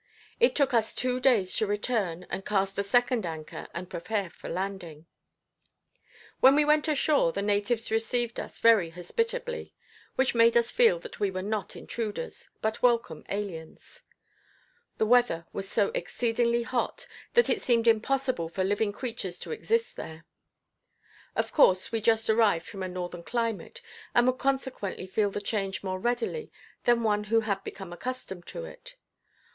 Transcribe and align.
It 0.39 0.55
took 0.55 0.73
us 0.73 0.95
two 0.95 1.19
days 1.19 1.53
to 1.57 1.67
return 1.67 2.25
and 2.31 2.43
cast 2.43 2.79
a 2.79 2.83
second 2.83 3.23
anchor 3.23 3.67
and 3.71 3.87
prepare 3.87 4.31
for 4.31 4.49
landing. 4.49 5.05
When 6.39 6.55
we 6.55 6.65
went 6.65 6.87
ashore 6.87 7.31
the 7.31 7.43
natives 7.43 7.91
received 7.91 8.39
us 8.39 8.57
very 8.57 8.89
hospitably, 8.89 9.75
which 10.15 10.33
made 10.33 10.57
us 10.57 10.71
feel 10.71 10.97
that 11.01 11.19
we 11.19 11.29
were 11.29 11.43
not 11.43 11.75
intruders, 11.75 12.49
but 12.63 12.81
welcome 12.81 13.23
aliens. 13.29 14.01
The 14.97 15.05
weather 15.05 15.45
was 15.53 15.69
so 15.69 15.91
exceedingly 15.93 16.63
hot 16.63 17.05
that 17.35 17.47
it 17.47 17.61
seemed 17.61 17.87
impossible 17.87 18.49
for 18.49 18.63
living 18.63 18.91
creatures 18.91 19.37
to 19.41 19.51
exist 19.51 19.97
there. 19.97 20.25
Of 21.35 21.51
course 21.53 21.91
we 21.91 22.01
just 22.01 22.27
arrived 22.27 22.65
from 22.65 22.81
a 22.81 22.87
northern 22.87 23.21
climate, 23.21 23.81
and 24.15 24.25
would 24.25 24.39
consequently 24.39 25.05
feel 25.05 25.29
the 25.29 25.41
change 25.41 25.83
more 25.83 25.99
readily 25.99 26.51
than 26.85 27.03
one 27.03 27.25
who 27.25 27.41
had 27.41 27.63
become 27.63 27.93
accustomed 27.93 28.47
to 28.47 28.65
it. 28.65 28.95